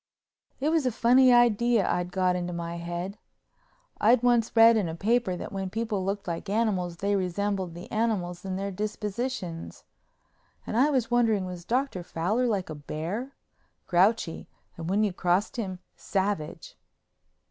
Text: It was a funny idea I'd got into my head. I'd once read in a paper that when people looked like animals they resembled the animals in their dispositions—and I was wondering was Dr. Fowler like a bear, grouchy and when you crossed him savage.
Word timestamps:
It 0.59 0.69
was 0.69 0.87
a 0.87 0.91
funny 0.91 1.31
idea 1.31 1.87
I'd 1.87 2.11
got 2.11 2.35
into 2.35 2.53
my 2.53 2.77
head. 2.77 3.19
I'd 3.99 4.23
once 4.23 4.55
read 4.55 4.75
in 4.75 4.89
a 4.89 4.95
paper 4.95 5.35
that 5.37 5.51
when 5.53 5.69
people 5.69 6.03
looked 6.03 6.27
like 6.27 6.49
animals 6.49 6.97
they 6.97 7.15
resembled 7.15 7.75
the 7.75 7.87
animals 7.91 8.43
in 8.43 8.55
their 8.55 8.71
dispositions—and 8.71 10.75
I 10.75 10.89
was 10.89 11.11
wondering 11.11 11.45
was 11.45 11.65
Dr. 11.65 12.01
Fowler 12.01 12.47
like 12.47 12.71
a 12.71 12.75
bear, 12.75 13.35
grouchy 13.85 14.49
and 14.75 14.89
when 14.89 15.03
you 15.03 15.13
crossed 15.13 15.57
him 15.57 15.77
savage. 15.95 16.75